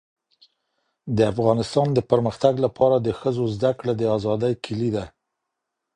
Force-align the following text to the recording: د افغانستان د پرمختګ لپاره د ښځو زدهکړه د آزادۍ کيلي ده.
د 1.17 1.19
افغانستان 1.33 1.87
د 1.93 1.99
پرمختګ 2.11 2.53
لپاره 2.65 2.95
د 2.99 3.07
ښځو 3.19 3.43
زدهکړه 3.55 3.93
د 3.97 4.01
آزادۍ 4.17 4.53
کيلي 4.63 4.89
ده. 4.95 5.05